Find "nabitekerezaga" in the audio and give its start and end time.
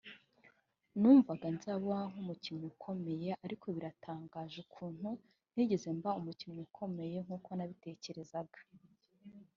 7.53-8.59